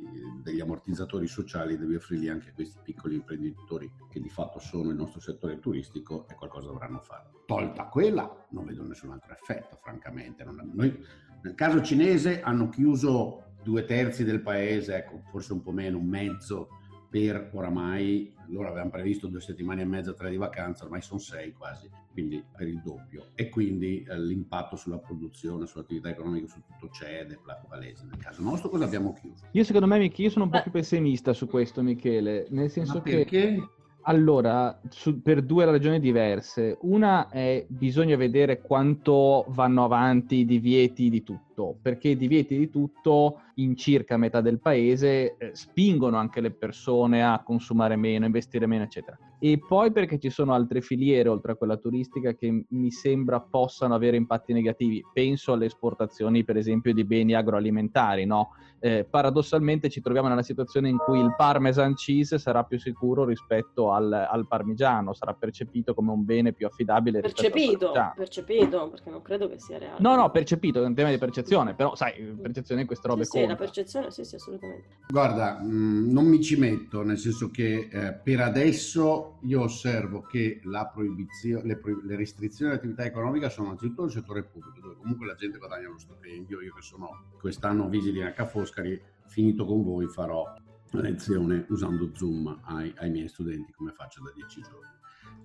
degli 0.41 0.61
ammortizzatori 0.61 1.27
sociali, 1.27 1.77
devi 1.77 1.95
offrirli 1.95 2.29
anche 2.29 2.49
a 2.49 2.53
questi 2.53 2.79
piccoli 2.81 3.15
imprenditori 3.15 3.91
che 4.09 4.21
di 4.21 4.29
fatto 4.29 4.59
sono 4.59 4.89
il 4.89 4.95
nostro 4.95 5.19
settore 5.19 5.59
turistico 5.59 6.27
e 6.29 6.35
qualcosa 6.35 6.67
dovranno 6.67 7.01
fare. 7.01 7.29
Tolta 7.45 7.87
quella, 7.87 8.47
non 8.51 8.65
vedo 8.65 8.87
nessun 8.87 9.11
altro 9.11 9.33
effetto, 9.33 9.77
francamente. 9.81 10.45
Non- 10.45 10.71
noi, 10.73 10.97
nel 11.43 11.55
caso 11.55 11.81
cinese 11.81 12.41
hanno 12.41 12.69
chiuso 12.69 13.55
due 13.63 13.83
terzi 13.83 14.23
del 14.23 14.41
paese, 14.41 14.95
ecco, 14.95 15.23
forse 15.29 15.51
un 15.51 15.61
po' 15.61 15.71
meno, 15.71 15.97
un 15.97 16.07
mezzo, 16.07 16.69
per 17.17 17.49
oramai, 17.53 18.31
loro 18.49 18.67
avevano 18.67 18.91
previsto 18.91 19.27
due 19.27 19.41
settimane 19.41 19.81
e 19.81 19.85
mezza, 19.85 20.13
tre 20.13 20.29
di 20.29 20.37
vacanza, 20.37 20.83
ormai 20.85 21.01
sono 21.01 21.19
sei 21.19 21.51
quasi, 21.51 21.89
quindi 22.11 22.43
per 22.55 22.67
il 22.67 22.79
doppio. 22.83 23.27
E 23.33 23.49
quindi 23.49 24.03
eh, 24.07 24.19
l'impatto 24.19 24.75
sulla 24.75 24.99
produzione, 24.99 25.65
sull'attività 25.65 26.09
economica, 26.09 26.47
su 26.47 26.61
tutto 26.65 26.91
c'è 26.91 27.21
ed 27.21 27.31
è 27.31 27.39
palese. 27.67 28.05
Nel 28.05 28.17
caso 28.19 28.41
nostro 28.41 28.69
cosa 28.69 28.85
abbiamo 28.85 29.13
chiuso? 29.13 29.45
Io 29.51 29.63
secondo 29.63 29.87
me, 29.87 29.97
Mich- 29.97 30.19
io 30.19 30.29
sono 30.29 30.45
un 30.45 30.51
po' 30.51 30.61
più 30.61 30.71
pessimista 30.71 31.33
su 31.33 31.47
questo, 31.47 31.81
Michele, 31.81 32.47
nel 32.49 32.69
senso 32.69 32.95
Ma 32.95 33.01
che... 33.01 33.69
Allora, 34.03 34.79
su- 34.89 35.21
per 35.21 35.41
due 35.41 35.65
ragioni 35.65 35.99
diverse. 35.99 36.77
Una 36.83 37.27
è 37.27 37.65
bisogna 37.67 38.15
vedere 38.15 38.61
quanto 38.61 39.43
vanno 39.49 39.83
avanti 39.83 40.37
i 40.37 40.45
divieti 40.45 41.09
di 41.09 41.23
tutti. 41.23 41.46
Tutto, 41.57 41.77
perché 41.81 42.09
i 42.09 42.17
divieti 42.17 42.55
di 42.55 42.69
tutto 42.69 43.41
in 43.55 43.75
circa 43.75 44.17
metà 44.17 44.41
del 44.41 44.59
paese 44.59 45.35
eh, 45.37 45.49
spingono 45.53 46.17
anche 46.17 46.39
le 46.39 46.51
persone 46.51 47.23
a 47.23 47.41
consumare 47.43 47.95
meno, 47.95 48.25
investire 48.25 48.67
meno, 48.67 48.83
eccetera. 48.83 49.17
E 49.39 49.59
poi 49.59 49.91
perché 49.91 50.19
ci 50.19 50.29
sono 50.29 50.53
altre 50.53 50.81
filiere, 50.81 51.29
oltre 51.29 51.51
a 51.51 51.55
quella 51.55 51.77
turistica, 51.77 52.33
che 52.33 52.65
mi 52.67 52.91
sembra 52.91 53.39
possano 53.39 53.93
avere 53.93 54.17
impatti 54.17 54.53
negativi. 54.53 55.03
Penso 55.11 55.53
alle 55.53 55.65
esportazioni, 55.65 56.43
per 56.43 56.57
esempio, 56.57 56.93
di 56.93 57.03
beni 57.03 57.33
agroalimentari, 57.33 58.25
no? 58.25 58.49
Eh, 58.79 59.05
paradossalmente 59.09 59.89
ci 59.89 60.01
troviamo 60.01 60.27
nella 60.27 60.43
situazione 60.43 60.89
in 60.89 60.97
cui 60.97 61.19
il 61.19 61.33
parmesan 61.35 61.95
cheese 61.95 62.37
sarà 62.37 62.63
più 62.63 62.79
sicuro 62.79 63.25
rispetto 63.25 63.91
al, 63.91 64.11
al 64.11 64.47
parmigiano, 64.47 65.13
sarà 65.13 65.33
percepito 65.33 65.95
come 65.95 66.11
un 66.11 66.23
bene 66.25 66.53
più 66.53 66.67
affidabile 66.67 67.21
percepito, 67.21 67.91
percepito, 68.15 68.89
perché 68.89 69.09
non 69.09 69.21
credo 69.23 69.49
che 69.49 69.59
sia 69.59 69.79
reale. 69.79 69.97
No, 69.99 70.15
no, 70.15 70.29
percepito, 70.29 70.83
è 70.83 70.85
un 70.85 70.93
tema 70.93 71.09
di 71.09 71.17
percezione, 71.17 71.46
però 71.75 71.95
sai, 71.95 72.35
percezione 72.41 72.81
di 72.81 72.87
queste 72.87 73.07
robe 73.07 73.23
sì, 73.23 73.39
sì, 73.39 73.45
la 73.45 73.55
percezione, 73.55 74.11
sì, 74.11 74.23
sì, 74.23 74.35
assolutamente. 74.35 74.87
Guarda, 75.07 75.59
mh, 75.59 75.67
mm, 75.67 76.11
non 76.11 76.25
mi 76.25 76.41
ci 76.41 76.57
metto, 76.57 77.03
nel 77.03 77.17
senso 77.17 77.49
che 77.49 77.87
eh, 77.91 78.13
per 78.13 78.41
adesso 78.41 79.39
io 79.43 79.61
osservo 79.61 80.21
che 80.21 80.61
la 80.63 80.87
proibizio- 80.87 81.61
le, 81.63 81.77
pro- 81.77 82.01
le 82.03 82.15
restrizioni 82.15 82.71
all'attività 82.71 83.05
economica 83.05 83.49
sono 83.49 83.69
anzitutto 83.69 84.03
nel 84.03 84.11
settore 84.11 84.43
pubblico, 84.43 84.79
dove 84.79 84.95
comunque 84.95 85.25
la 85.25 85.35
gente 85.35 85.57
guadagna 85.57 85.87
lo 85.87 85.97
stipendio, 85.97 86.61
io 86.61 86.73
che 86.73 86.81
sono 86.81 87.09
quest'anno 87.39 87.87
vigili 87.87 88.21
a 88.23 88.45
Foscari, 88.45 88.99
finito 89.25 89.65
con 89.65 89.83
voi 89.83 90.07
farò 90.07 90.43
lezione 90.91 91.65
usando 91.69 92.11
Zoom 92.13 92.61
ai, 92.63 92.93
ai 92.97 93.09
miei 93.09 93.27
studenti 93.27 93.71
come 93.73 93.91
faccio 93.91 94.21
da 94.21 94.31
dieci 94.33 94.61
giorni. 94.61 94.95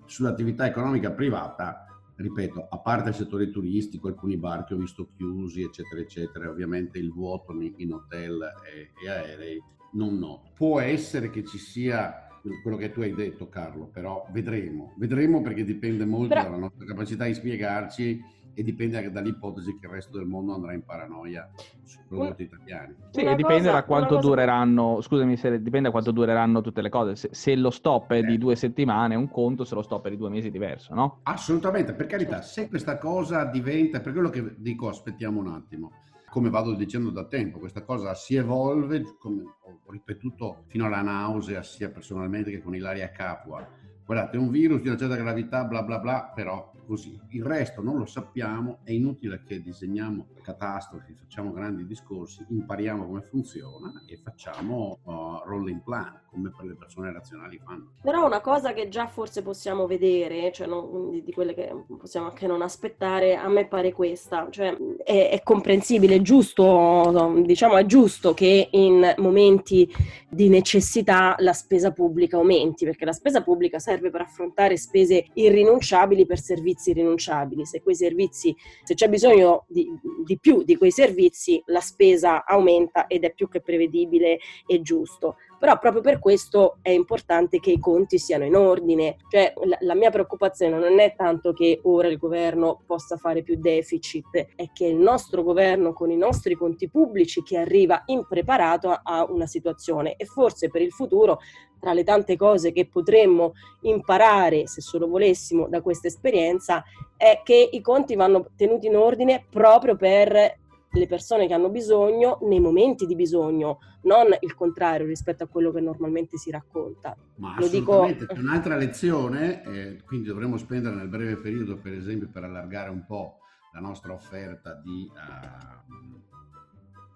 Sull'attività 0.06 0.66
economica 0.66 1.10
privata 1.10 1.86
ripeto, 2.16 2.68
a 2.68 2.78
parte 2.78 3.10
il 3.10 3.14
settore 3.14 3.50
turistico, 3.50 4.08
alcuni 4.08 4.36
bar 4.36 4.64
che 4.64 4.74
ho 4.74 4.78
visto 4.78 5.08
chiusi, 5.16 5.62
eccetera, 5.62 6.00
eccetera, 6.00 6.48
ovviamente 6.48 6.98
il 6.98 7.12
vuoto 7.12 7.52
in 7.76 7.92
hotel 7.92 8.42
e, 8.64 8.90
e 9.04 9.08
aerei, 9.08 9.62
non 9.92 10.18
noto. 10.18 10.50
Può 10.54 10.80
essere 10.80 11.30
che 11.30 11.44
ci 11.44 11.58
sia 11.58 12.28
quello 12.62 12.76
che 12.76 12.90
tu 12.90 13.00
hai 13.00 13.14
detto, 13.14 13.48
Carlo, 13.48 13.86
però 13.86 14.26
vedremo, 14.32 14.94
vedremo 14.96 15.40
perché 15.42 15.64
dipende 15.64 16.04
molto 16.04 16.34
però... 16.34 16.42
dalla 16.44 16.56
nostra 16.56 16.84
capacità 16.84 17.24
di 17.24 17.34
spiegarci 17.34 18.20
e 18.54 18.62
dipende 18.62 18.98
anche 18.98 19.10
dall'ipotesi 19.10 19.76
che 19.78 19.86
il 19.86 19.92
resto 19.92 20.18
del 20.18 20.26
mondo 20.26 20.54
andrà 20.54 20.72
in 20.72 20.84
paranoia 20.84 21.50
sui 21.82 22.02
prodotti 22.06 22.42
italiani. 22.42 22.94
Sì, 23.10 23.20
e 23.20 23.34
dipende 23.34 23.68
cosa, 23.68 23.72
da 23.72 23.84
quanto 23.84 24.16
cosa... 24.16 24.28
dureranno, 24.28 25.00
scusami 25.00 25.36
se 25.36 25.62
dipende 25.62 25.88
da 25.88 25.90
quanto 25.90 26.10
dureranno 26.10 26.60
tutte 26.60 26.82
le 26.82 26.88
cose. 26.88 27.16
Se, 27.16 27.28
se 27.32 27.56
lo 27.56 27.70
stop 27.70 28.12
è 28.12 28.18
eh. 28.18 28.22
di 28.24 28.38
due 28.38 28.56
settimane, 28.56 29.14
un 29.14 29.30
conto, 29.30 29.64
se 29.64 29.74
lo 29.74 29.82
stop 29.82 30.06
è 30.06 30.10
di 30.10 30.16
due 30.16 30.28
mesi 30.28 30.48
è 30.48 30.50
diverso, 30.50 30.94
no? 30.94 31.20
Assolutamente, 31.24 31.94
per 31.94 32.06
carità, 32.06 32.42
se 32.42 32.68
questa 32.68 32.98
cosa 32.98 33.44
diventa, 33.44 34.00
per 34.00 34.12
quello 34.12 34.28
che 34.30 34.54
dico, 34.58 34.88
aspettiamo 34.88 35.40
un 35.40 35.48
attimo, 35.48 35.92
come 36.30 36.48
vado 36.48 36.74
dicendo 36.74 37.10
da 37.10 37.26
tempo, 37.26 37.58
questa 37.58 37.82
cosa 37.82 38.14
si 38.14 38.36
evolve, 38.36 39.16
come 39.18 39.42
ho 39.42 39.90
ripetuto 39.90 40.64
fino 40.68 40.86
alla 40.86 41.02
nausea, 41.02 41.62
sia 41.62 41.90
personalmente 41.90 42.50
che 42.50 42.62
con 42.62 42.74
Ilaria 42.74 43.10
Capua. 43.10 43.66
Guardate, 44.04 44.36
è 44.36 44.40
un 44.40 44.50
virus 44.50 44.80
di 44.80 44.88
una 44.88 44.96
certa 44.96 45.16
gravità, 45.16 45.64
bla 45.64 45.82
bla 45.82 45.98
bla, 45.98 46.32
però 46.34 46.72
così. 46.86 47.18
Il 47.30 47.44
resto 47.44 47.82
non 47.82 47.98
lo 47.98 48.06
sappiamo, 48.06 48.78
è 48.84 48.92
inutile 48.92 49.42
che 49.46 49.62
disegniamo 49.62 50.26
catastrofi, 50.42 51.14
facciamo 51.14 51.52
grandi 51.52 51.86
discorsi, 51.86 52.44
impariamo 52.48 53.06
come 53.06 53.22
funziona 53.22 54.02
e 54.06 54.18
facciamo 54.22 54.98
uh, 55.04 55.12
rolling 55.44 55.82
plan, 55.82 56.20
come 56.30 56.52
per 56.54 56.66
le 56.66 56.74
persone 56.74 57.12
razionali 57.12 57.60
fanno. 57.64 57.92
Però 58.02 58.26
una 58.26 58.40
cosa 58.40 58.72
che 58.72 58.88
già 58.88 59.06
forse 59.06 59.42
possiamo 59.42 59.86
vedere, 59.86 60.52
cioè 60.52 60.66
non, 60.66 61.22
di 61.22 61.32
quelle 61.32 61.54
che 61.54 61.72
possiamo 61.96 62.28
anche 62.28 62.46
non 62.46 62.62
aspettare, 62.62 63.36
a 63.36 63.48
me 63.48 63.66
pare 63.66 63.92
questa, 63.92 64.48
cioè 64.50 64.76
è, 65.04 65.30
è 65.30 65.42
comprensibile, 65.42 66.16
è 66.16 66.22
giusto, 66.22 67.32
diciamo 67.44 67.76
è 67.76 67.86
giusto 67.86 68.34
che 68.34 68.68
in 68.72 69.14
momenti 69.18 69.88
di 70.28 70.48
necessità 70.48 71.36
la 71.38 71.52
spesa 71.52 71.92
pubblica 71.92 72.36
aumenti, 72.36 72.84
perché 72.84 73.04
la 73.04 73.12
spesa 73.12 73.42
pubblica 73.42 73.78
serve 73.78 74.10
per 74.10 74.22
affrontare 74.22 74.76
spese 74.76 75.26
irrinunciabili 75.34 76.26
per 76.26 76.40
servizi 76.40 76.71
irrinunciabili. 76.86 77.64
Se 77.64 77.82
quei 77.82 77.94
servizi, 77.94 78.54
se 78.84 78.94
c'è 78.94 79.08
bisogno 79.08 79.64
di, 79.68 79.88
di 80.24 80.38
più 80.38 80.62
di 80.62 80.76
quei 80.76 80.90
servizi, 80.90 81.62
la 81.66 81.80
spesa 81.80 82.44
aumenta 82.44 83.06
ed 83.06 83.24
è 83.24 83.32
più 83.32 83.48
che 83.48 83.60
prevedibile 83.60 84.38
e 84.66 84.82
giusto 84.82 85.36
però 85.62 85.78
proprio 85.78 86.02
per 86.02 86.18
questo 86.18 86.78
è 86.82 86.90
importante 86.90 87.60
che 87.60 87.70
i 87.70 87.78
conti 87.78 88.18
siano 88.18 88.44
in 88.44 88.56
ordine. 88.56 89.18
Cioè, 89.28 89.52
la, 89.78 89.94
mia 89.94 90.10
preoccupazione 90.10 90.76
non 90.76 90.98
è 90.98 91.14
tanto 91.14 91.52
che 91.52 91.78
ora 91.84 92.08
il 92.08 92.18
governo 92.18 92.82
possa 92.84 93.16
fare 93.16 93.44
più 93.44 93.56
deficit, 93.56 94.48
è 94.56 94.72
che 94.72 94.86
il 94.86 94.96
nostro 94.96 95.44
governo 95.44 95.92
con 95.92 96.10
i 96.10 96.16
nostri 96.16 96.56
conti 96.56 96.90
pubblici 96.90 97.44
che 97.44 97.58
arriva 97.58 98.02
impreparato 98.06 98.90
a 98.90 99.24
una 99.30 99.46
situazione 99.46 100.16
e 100.16 100.24
forse 100.24 100.68
per 100.68 100.82
il 100.82 100.90
futuro 100.90 101.38
tra 101.82 101.92
le 101.92 102.04
tante 102.04 102.36
cose 102.36 102.70
che 102.70 102.86
potremmo 102.86 103.54
imparare, 103.80 104.68
se 104.68 104.80
solo 104.80 105.08
volessimo, 105.08 105.66
da 105.66 105.82
questa 105.82 106.06
esperienza, 106.06 106.84
è 107.16 107.42
che 107.42 107.70
i 107.72 107.80
conti 107.80 108.14
vanno 108.14 108.50
tenuti 108.54 108.86
in 108.86 108.94
ordine 108.94 109.44
proprio 109.50 109.96
per 109.96 110.60
le 110.94 111.06
persone 111.08 111.48
che 111.48 111.54
hanno 111.54 111.70
bisogno 111.70 112.38
nei 112.42 112.60
momenti 112.60 113.04
di 113.04 113.16
bisogno, 113.16 113.80
non 114.02 114.28
il 114.38 114.54
contrario 114.54 115.08
rispetto 115.08 115.42
a 115.42 115.48
quello 115.48 115.72
che 115.72 115.80
normalmente 115.80 116.36
si 116.36 116.52
racconta. 116.52 117.16
Ma 117.36 117.56
Lo 117.58 117.66
dico... 117.66 118.04
c'è 118.04 118.38
un'altra 118.38 118.76
lezione, 118.76 119.64
eh, 119.64 120.02
quindi 120.04 120.28
dovremmo 120.28 120.58
spendere 120.58 120.94
nel 120.94 121.08
breve 121.08 121.34
periodo, 121.34 121.78
per 121.78 121.94
esempio, 121.94 122.28
per 122.28 122.44
allargare 122.44 122.90
un 122.90 123.04
po' 123.04 123.38
la 123.72 123.80
nostra 123.80 124.12
offerta 124.12 124.74
di 124.74 125.10
uh, 125.10 126.20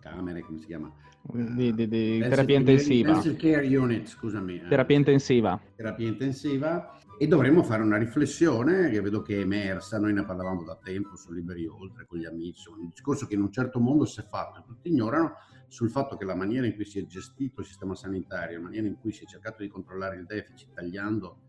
camere, 0.01 0.41
come 0.41 0.59
si 0.59 0.67
chiama? 0.67 0.93
Di, 1.33 1.75
di, 1.75 1.89
di 1.89 2.19
terapia 2.21 2.57
intensiva. 2.57 3.21
Unit, 3.81 4.07
scusami. 4.07 4.61
Eh. 4.61 4.69
Terapia 4.69 4.97
intensiva. 4.97 5.61
Terapia 5.75 6.07
intensiva 6.07 6.99
e 7.19 7.27
dovremmo 7.27 7.63
fare 7.63 7.83
una 7.83 7.97
riflessione 7.97 8.91
che 8.91 9.01
vedo 9.01 9.23
che 9.23 9.37
è 9.37 9.41
emersa, 9.41 9.99
noi 9.99 10.13
ne 10.13 10.25
parlavamo 10.25 10.63
da 10.63 10.79
tempo 10.83 11.17
su 11.17 11.33
Liberi 11.33 11.67
Oltre 11.67 12.07
con 12.07 12.19
gli 12.19 12.27
amici, 12.27 12.69
un 12.69 12.91
discorso 12.91 13.27
che 13.27 13.35
in 13.35 13.41
un 13.41 13.51
certo 13.51 13.81
mondo 13.81 14.05
si 14.05 14.21
è 14.21 14.25
fatto, 14.25 14.63
tutti 14.63 14.89
ignorano 14.89 15.33
sul 15.69 15.91
fatto 15.91 16.17
che 16.17 16.25
la 16.25 16.35
maniera 16.35 16.67
in 16.67 16.75
cui 16.75 16.85
si 16.85 16.99
è 16.99 17.07
gestito 17.07 17.61
il 17.61 17.67
sistema 17.67 17.95
sanitario, 17.95 18.59
la 18.59 18.65
maniera 18.65 18.87
in 18.87 18.99
cui 18.99 19.13
si 19.13 19.25
è 19.25 19.27
cercato 19.27 19.63
di 19.63 19.69
controllare 19.69 20.17
il 20.17 20.27
deficit 20.27 20.75
tagliando 20.75 21.41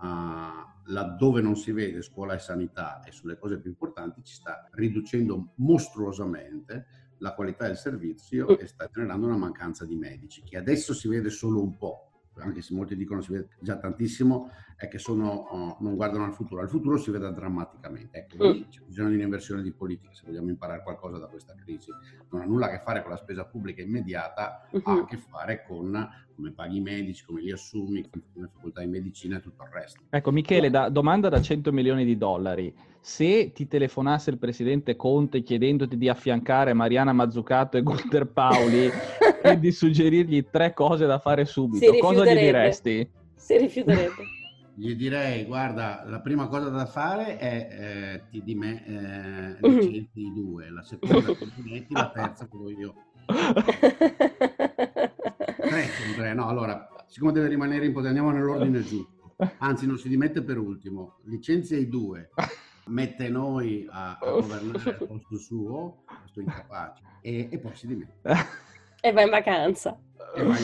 uh, 0.00 0.92
laddove 0.92 1.40
non 1.40 1.56
si 1.56 1.72
vede 1.72 2.02
scuola 2.02 2.34
e 2.34 2.38
sanità 2.38 3.02
e 3.02 3.12
sulle 3.12 3.38
cose 3.38 3.58
più 3.58 3.70
importanti 3.70 4.22
ci 4.22 4.34
sta 4.34 4.68
riducendo 4.72 5.52
mostruosamente 5.56 6.86
la 7.18 7.34
qualità 7.34 7.66
del 7.66 7.76
servizio 7.76 8.58
e 8.58 8.66
sta 8.66 8.88
generando 8.92 9.26
una 9.26 9.36
mancanza 9.36 9.84
di 9.84 9.94
medici 9.94 10.42
che 10.42 10.56
adesso 10.56 10.92
si 10.94 11.08
vede 11.08 11.30
solo 11.30 11.62
un 11.62 11.76
po' 11.76 12.08
anche 12.40 12.62
se 12.62 12.74
molti 12.74 12.96
dicono 12.96 13.20
si 13.20 13.32
vede 13.32 13.48
già 13.60 13.76
tantissimo, 13.76 14.50
è 14.76 14.88
che 14.88 14.98
sono, 14.98 15.46
uh, 15.50 15.84
non 15.84 15.94
guardano 15.94 16.24
al 16.24 16.32
futuro. 16.32 16.60
Al 16.60 16.68
futuro 16.68 16.96
si 16.96 17.10
vede 17.10 17.32
drammaticamente. 17.32 18.18
Ecco, 18.18 18.48
mm. 18.48 18.62
c'è 18.68 18.80
bisogno 18.84 19.10
di 19.10 19.14
un'inversione 19.16 19.62
di 19.62 19.72
politica 19.72 20.12
se 20.12 20.22
vogliamo 20.26 20.48
imparare 20.48 20.82
qualcosa 20.82 21.18
da 21.18 21.26
questa 21.26 21.54
crisi. 21.54 21.90
Non 22.30 22.42
ha 22.42 22.44
nulla 22.44 22.66
a 22.66 22.70
che 22.70 22.80
fare 22.80 23.02
con 23.02 23.10
la 23.10 23.16
spesa 23.16 23.44
pubblica 23.44 23.82
immediata, 23.82 24.66
uh-huh. 24.70 24.82
ha 24.84 24.92
a 24.92 25.04
che 25.04 25.16
fare 25.16 25.64
con 25.66 26.08
come 26.34 26.50
paghi 26.50 26.78
i 26.78 26.80
medici, 26.80 27.24
come 27.24 27.40
li 27.40 27.52
assumi, 27.52 28.08
come 28.10 28.48
facoltà 28.52 28.80
di 28.80 28.88
medicina 28.88 29.36
e 29.36 29.40
tutto 29.40 29.62
il 29.62 29.70
resto. 29.70 30.02
Ecco, 30.10 30.32
Michele, 30.32 30.68
da, 30.68 30.88
domanda 30.88 31.28
da 31.28 31.40
100 31.40 31.70
milioni 31.70 32.04
di 32.04 32.18
dollari. 32.18 32.74
Se 33.06 33.52
ti 33.52 33.68
telefonasse 33.68 34.30
il 34.30 34.38
presidente 34.38 34.96
Conte 34.96 35.42
chiedendoti 35.42 35.98
di 35.98 36.08
affiancare 36.08 36.72
Mariana 36.72 37.12
Mazzucato 37.12 37.76
e 37.76 37.82
Gunther 37.82 38.24
Pauli 38.28 38.90
e 39.42 39.58
di 39.60 39.72
suggerirgli 39.72 40.46
tre 40.50 40.72
cose 40.72 41.04
da 41.04 41.18
fare 41.18 41.44
subito, 41.44 41.98
cosa 41.98 42.24
gli 42.24 42.38
diresti? 42.38 43.06
Si 43.34 43.58
rifiuterebbe. 43.58 44.22
Gli 44.74 44.94
direi, 44.94 45.44
guarda, 45.44 46.04
la 46.06 46.20
prima 46.20 46.46
cosa 46.46 46.70
da 46.70 46.86
fare 46.86 47.36
è 47.36 47.68
eh, 47.70 48.22
ti 48.30 48.42
di 48.42 48.54
me 48.54 48.82
eh, 48.86 49.68
licenzi 49.68 50.20
i 50.20 50.32
due, 50.32 50.70
la 50.70 50.82
seconda 50.82 51.34
ti 51.34 51.84
la 51.90 52.10
terza 52.10 52.46
quello 52.46 52.70
io. 52.70 52.94
Tre, 55.56 55.88
tre, 56.16 56.32
no, 56.32 56.48
allora, 56.48 56.88
siccome 57.06 57.32
deve 57.32 57.48
rimanere 57.48 57.84
in 57.84 57.92
potere, 57.92 58.16
andiamo 58.16 58.30
nell'ordine 58.30 58.82
giusto. 58.82 59.34
Anzi, 59.58 59.86
non 59.86 59.98
si 59.98 60.08
dimette 60.08 60.40
per 60.40 60.56
ultimo, 60.56 61.18
licenzia 61.24 61.76
i 61.76 61.86
due, 61.86 62.30
mette 62.86 63.28
noi 63.28 63.86
a, 63.90 64.18
a 64.20 64.30
governare 64.30 64.90
al 64.90 65.06
posto 65.06 65.38
suo, 65.38 66.04
questo 66.20 66.40
incapace, 66.40 67.02
e, 67.22 67.48
e 67.50 67.58
poi 67.58 67.74
si 67.74 67.86
dimette. 67.86 68.22
E 69.04 69.12
va 69.12 69.20
in 69.20 69.28
vacanza. 69.28 69.98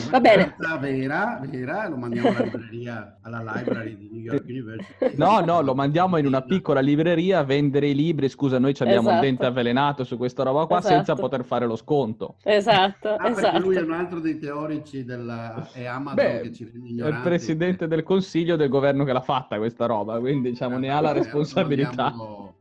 Va 0.09 0.19
bene. 0.19 0.55
Vera, 0.79 1.39
vera, 1.47 1.87
lo 1.87 1.95
mandiamo 1.95 2.29
alla 2.29 2.43
libreria, 2.43 3.17
alla 3.21 3.53
library 3.55 3.95
di 3.95 4.09
New 4.11 4.21
York 4.21 4.43
University. 4.47 5.15
No, 5.15 5.39
no, 5.39 5.61
lo 5.61 5.73
mandiamo 5.73 6.17
in 6.17 6.25
una 6.25 6.41
piccola 6.41 6.81
libreria 6.81 7.39
a 7.39 7.43
vendere 7.43 7.87
i 7.87 7.95
libri. 7.95 8.27
Scusa, 8.27 8.59
noi 8.59 8.75
abbiamo 8.79 9.09
esatto. 9.09 9.15
un 9.15 9.21
dente 9.21 9.45
avvelenato 9.45 10.03
su 10.03 10.17
questa 10.17 10.43
roba 10.43 10.65
qua 10.65 10.79
esatto. 10.79 10.93
senza 10.95 11.15
poter 11.15 11.45
fare 11.45 11.65
lo 11.65 11.75
sconto. 11.75 12.35
Esatto, 12.43 13.15
ah, 13.15 13.29
esatto. 13.29 13.59
lui 13.59 13.75
è 13.75 13.81
un 13.81 13.93
altro 13.93 14.19
dei 14.19 14.37
teorici 14.39 15.05
della... 15.05 15.69
è 15.71 15.85
Amazon 15.85 16.15
Beh, 16.15 16.41
che 16.41 16.53
ci 16.53 16.69
rende 16.71 16.89
ignoranti. 16.89 17.15
È 17.15 17.17
il 17.17 17.23
presidente 17.23 17.87
del 17.87 18.03
consiglio 18.03 18.55
del 18.55 18.69
governo 18.69 19.05
che 19.05 19.13
l'ha 19.13 19.21
fatta 19.21 19.57
questa 19.57 19.85
roba, 19.85 20.19
quindi 20.19 20.49
diciamo 20.49 20.77
ne 20.77 20.89
ha 20.89 20.99
la 20.99 21.13
responsabilità. 21.13 22.09
Lo 22.09 22.17
mandiamo 22.17 22.55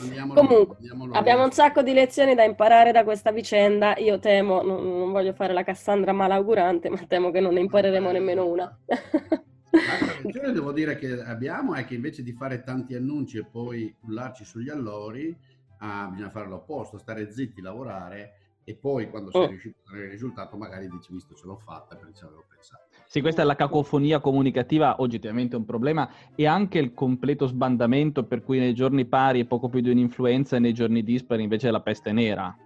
Andiamolo, 0.00 0.40
Comunque, 0.40 0.76
andiamolo 0.76 1.12
abbiamo 1.14 1.44
un 1.44 1.52
sacco 1.52 1.82
di 1.82 1.92
lezioni 1.92 2.34
da 2.34 2.44
imparare 2.44 2.92
da 2.92 3.04
questa 3.04 3.30
vicenda. 3.32 3.96
Io 3.98 4.18
temo, 4.18 4.62
non, 4.62 4.82
non 4.98 5.12
voglio 5.12 5.32
fare 5.34 5.52
la 5.52 5.62
Cassandra 5.62 6.12
malaugurante, 6.12 6.88
ma 6.88 6.98
temo 7.06 7.30
che 7.30 7.40
non 7.40 7.54
ne 7.54 7.60
impareremo 7.60 8.10
nemmeno 8.10 8.46
una. 8.46 8.78
L'altra 9.84 10.14
lezione 10.22 10.52
devo 10.52 10.72
dire 10.72 10.96
che 10.96 11.22
abbiamo 11.22 11.74
è 11.74 11.84
che 11.84 11.94
invece 11.94 12.22
di 12.22 12.32
fare 12.32 12.62
tanti 12.62 12.94
annunci 12.94 13.38
e 13.38 13.44
poi 13.44 13.94
cullarci 14.00 14.44
sugli 14.44 14.68
allori, 14.70 15.34
ah, 15.78 16.08
bisogna 16.10 16.30
fare 16.30 16.48
l'opposto, 16.48 16.98
stare 16.98 17.30
zitti, 17.32 17.60
lavorare 17.60 18.36
e 18.64 18.74
poi 18.74 19.08
quando 19.10 19.32
sei 19.32 19.44
Oh. 19.44 19.46
riuscito 19.46 19.78
a 19.78 19.80
ottenere 19.82 20.06
il 20.06 20.12
risultato 20.12 20.56
magari 20.56 20.88
dici 20.88 21.12
visto 21.12 21.34
ce 21.34 21.46
l'ho 21.46 21.56
fatta 21.56 21.96
perché 21.96 22.14
ci 22.14 22.24
avevo 22.24 22.44
pensato. 22.48 22.81
Sì, 23.12 23.20
questa 23.20 23.42
è 23.42 23.44
la 23.44 23.56
cacofonia 23.56 24.20
comunicativa, 24.20 25.02
oggettivamente 25.02 25.54
un 25.54 25.66
problema, 25.66 26.08
e 26.34 26.46
anche 26.46 26.78
il 26.78 26.94
completo 26.94 27.46
sbandamento 27.46 28.24
per 28.24 28.42
cui 28.42 28.58
nei 28.58 28.72
giorni 28.72 29.04
pari 29.04 29.42
è 29.42 29.44
poco 29.44 29.68
più 29.68 29.80
di 29.82 29.90
un'influenza 29.90 30.56
e 30.56 30.60
nei 30.60 30.72
giorni 30.72 31.02
dispari 31.02 31.42
invece 31.42 31.68
è 31.68 31.70
la 31.70 31.82
peste 31.82 32.10
nera. 32.12 32.56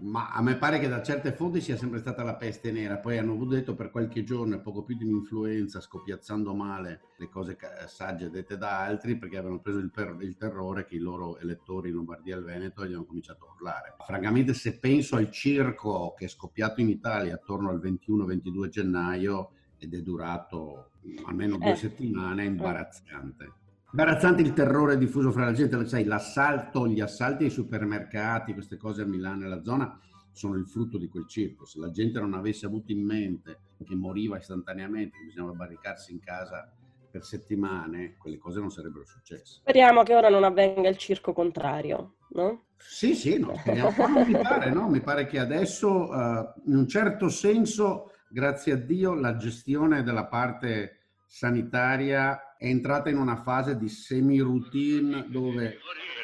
Ma 0.00 0.30
a 0.30 0.42
me 0.42 0.56
pare 0.56 0.78
che 0.78 0.88
da 0.88 1.02
certe 1.02 1.32
fonti 1.32 1.60
sia 1.60 1.76
sempre 1.76 1.98
stata 1.98 2.22
la 2.22 2.34
peste 2.36 2.70
nera, 2.72 2.98
poi 2.98 3.16
hanno 3.16 3.42
detto 3.46 3.74
per 3.74 3.90
qualche 3.90 4.22
giorno 4.22 4.56
è 4.56 4.60
poco 4.60 4.82
più 4.82 4.96
di 4.96 5.04
un'influenza, 5.04 5.80
scopiazzando 5.80 6.54
male 6.54 7.00
le 7.16 7.28
cose 7.28 7.56
ca- 7.56 7.86
sagge 7.86 8.28
dette 8.28 8.56
da 8.58 8.80
altri 8.80 9.16
perché 9.16 9.36
avevano 9.38 9.60
preso 9.60 9.78
il, 9.78 9.90
per- 9.90 10.16
il 10.20 10.36
terrore 10.36 10.84
che 10.84 10.96
i 10.96 10.98
loro 10.98 11.38
elettori 11.38 11.88
in 11.88 11.94
Lombardia 11.94 12.34
e 12.34 12.38
il 12.38 12.44
Veneto 12.44 12.82
e 12.82 12.88
gli 12.88 12.92
hanno 12.92 13.04
cominciato 13.06 13.46
a 13.46 13.52
urlare. 13.54 13.94
Francamente 14.04 14.52
se 14.52 14.78
penso 14.78 15.16
al 15.16 15.30
circo 15.30 16.12
che 16.16 16.26
è 16.26 16.28
scoppiato 16.28 16.80
in 16.80 16.88
Italia 16.90 17.34
attorno 17.34 17.70
al 17.70 17.80
21-22 17.80 18.68
gennaio 18.68 19.50
ed 19.78 19.94
è 19.94 20.00
durato 20.02 20.90
almeno 21.24 21.56
due 21.56 21.72
Eh. 21.72 21.76
settimane, 21.76 22.42
è 22.42 22.46
imbarazzante. 22.46 23.52
Imbarazzante 23.94 24.42
il 24.42 24.54
terrore 24.54 24.98
diffuso 24.98 25.30
fra 25.30 25.44
la 25.44 25.52
gente, 25.52 25.86
sai, 25.86 26.02
l'assalto, 26.02 26.88
gli 26.88 27.00
assalti 27.00 27.44
ai 27.44 27.50
supermercati, 27.50 28.52
queste 28.52 28.76
cose 28.76 29.02
a 29.02 29.06
Milano 29.06 29.44
e 29.44 29.48
la 29.48 29.62
zona 29.62 29.96
sono 30.32 30.56
il 30.56 30.66
frutto 30.66 30.98
di 30.98 31.06
quel 31.06 31.28
circo. 31.28 31.64
Se 31.64 31.78
la 31.78 31.92
gente 31.92 32.18
non 32.18 32.34
avesse 32.34 32.66
avuto 32.66 32.90
in 32.90 33.04
mente 33.04 33.60
che 33.84 33.94
moriva 33.94 34.36
istantaneamente, 34.36 35.16
che 35.16 35.26
bisognava 35.26 35.52
barricarsi 35.52 36.10
in 36.10 36.18
casa 36.18 36.68
per 37.08 37.22
settimane, 37.22 38.16
quelle 38.18 38.36
cose 38.36 38.58
non 38.58 38.72
sarebbero 38.72 39.04
successe. 39.04 39.60
Speriamo 39.60 40.02
che 40.02 40.16
ora 40.16 40.28
non 40.28 40.42
avvenga 40.42 40.88
il 40.88 40.96
circo 40.96 41.32
contrario, 41.32 42.16
no? 42.30 42.64
Sì, 42.76 43.14
sì, 43.14 43.38
no, 43.38 43.54
speriamo. 43.58 43.92
Mi 44.26 44.32
pare, 44.32 44.72
no? 44.72 44.88
Mi 44.88 45.02
pare 45.02 45.26
che 45.26 45.38
adesso, 45.38 46.12
eh, 46.12 46.52
in 46.66 46.74
un 46.74 46.88
certo 46.88 47.28
senso, 47.28 48.10
grazie 48.28 48.72
a 48.72 48.76
Dio, 48.76 49.14
la 49.14 49.36
gestione 49.36 50.02
della 50.02 50.26
parte 50.26 50.98
sanitaria 51.26 52.53
è 52.56 52.66
entrata 52.66 53.10
in 53.10 53.18
una 53.18 53.36
fase 53.42 53.76
di 53.76 53.88
semi-routine 53.88 55.26
dove, 55.28 55.78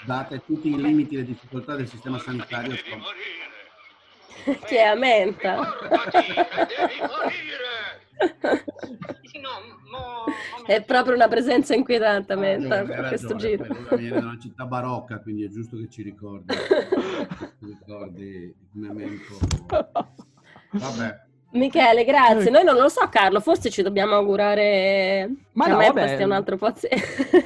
date 0.04 0.42
tutti 0.44 0.68
i 0.68 0.76
limiti 0.80 1.14
e 1.14 1.18
le 1.18 1.24
difficoltà 1.24 1.76
del 1.76 1.88
sistema 1.88 2.18
sanitario, 2.18 2.74
Chi 4.66 4.74
è 4.76 4.82
a 4.82 4.94
menta? 4.94 5.76
È 10.66 10.82
proprio 10.84 11.14
una 11.14 11.28
presenza 11.28 11.74
inquietante 11.74 12.32
a 12.32 12.36
Ah, 12.36 12.40
menta 12.40 12.84
per 12.84 13.08
questo 13.08 13.34
giro. 13.36 13.64
viene 13.96 14.20
da 14.20 14.26
una 14.26 14.38
città 14.38 14.66
barocca, 14.66 15.20
quindi 15.20 15.44
è 15.44 15.48
giusto 15.48 15.76
che 15.76 15.88
ci 15.88 16.02
ricordi, 16.02 16.54
ci 17.58 17.66
ricordi 17.66 18.24
il 18.24 18.54
memento. 18.72 19.38
Vabbè, 20.72 21.28
Michele, 21.52 22.04
grazie. 22.04 22.48
Noi 22.48 22.62
non 22.62 22.76
lo 22.76 22.88
so, 22.88 23.00
Carlo, 23.10 23.40
forse 23.40 23.70
ci 23.70 23.82
dobbiamo 23.82 24.14
augurare 24.14 25.28
Ma 25.54 25.64
che 25.64 25.70
no, 25.70 25.76
a 25.76 25.78
me 25.78 25.86
vabbè. 25.88 26.00
questa 26.00 26.18
è 26.18 26.24
un 26.24 26.30
altro 26.30 26.56
po'. 26.56 26.72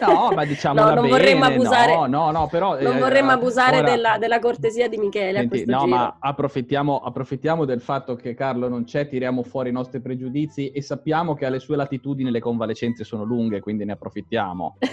No, 0.01 0.31
ma 0.35 0.45
diciamo 0.45 0.79
No, 0.85 0.93
non 0.95 1.09
vorremmo 1.09 1.45
abusare, 1.47 1.95
No, 1.95 2.05
no, 2.07 2.31
no, 2.31 2.47
però... 2.49 2.79
non 2.79 2.97
eh, 2.97 2.99
vorremmo 2.99 3.31
abusare 3.31 3.79
ora- 3.79 3.91
della, 3.91 4.19
della 4.19 4.39
cortesia 4.41 4.89
di 4.89 4.99
Michele 4.99 5.31
a 5.39 5.41
Senti, 5.41 5.49
questo 5.49 5.71
no, 5.71 5.85
giro. 5.85 5.97
ma 5.97 6.17
approfittiamo, 6.19 6.99
approfittiamo 6.99 7.65
del 7.65 7.81
fatto 7.81 8.15
che 8.15 8.35
Carlo 8.35 8.69
non 8.69 8.85
c'è, 8.85 9.09
tiriamo 9.09 9.43
fuori 9.43 9.71
i 9.71 9.73
nostri 9.73 10.01
pregiudizi 10.01 10.71
e 10.71 10.83
sappiamo 10.83 11.33
che 11.35 11.47
alle 11.47 11.59
sue 11.59 11.77
latitudini 11.77 12.31
le 12.31 12.41
convalescenze 12.41 13.05
sono 13.05 13.25
lunghe, 13.25 13.61
quindi 13.61 13.87
ne 13.87 13.93
approfittiamo. 13.93 14.77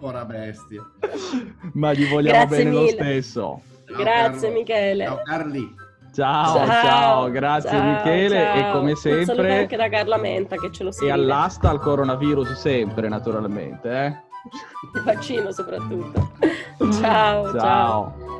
ora 0.00 0.24
bestia. 0.24 0.82
Ma 1.74 1.92
gli 1.92 2.08
vogliamo 2.08 2.38
Grazie 2.46 2.56
bene 2.64 2.70
lo 2.70 2.80
mille. 2.82 2.92
stesso. 2.92 3.60
Ciao, 3.86 3.96
Grazie, 3.98 4.40
Carlo. 4.48 4.58
Michele. 4.58 5.04
Ciao 5.04 5.20
Carli. 5.22 5.74
Ciao, 6.14 6.64
ciao, 6.64 7.30
grazie 7.30 7.70
ciao, 7.70 7.82
Michele 7.82 8.38
ciao. 8.38 8.56
e 8.56 8.72
come 8.72 8.94
sempre 8.94 9.58
anche 9.58 9.76
da 9.76 9.88
Carla 9.88 10.16
Menta 10.16 10.54
che 10.56 10.70
ce 10.70 10.84
lo 10.84 10.90
e 10.90 10.92
scrive. 10.92 11.10
all'asta 11.12 11.70
al 11.70 11.80
coronavirus 11.80 12.52
sempre, 12.52 13.08
naturalmente. 13.08 13.90
Eh? 13.90 14.06
Il 14.94 15.02
vaccino 15.02 15.50
soprattutto. 15.50 16.30
ciao. 17.00 17.50
ciao. 17.50 17.58
ciao. 17.58 18.33